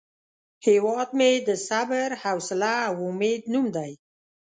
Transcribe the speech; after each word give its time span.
هیواد 0.67 1.09
مې 1.17 1.31
د 1.47 1.49
صبر، 1.67 2.09
حوصله 2.23 2.73
او 2.89 2.95
امید 3.09 3.41
نوم 3.53 3.65
دی 3.75 3.91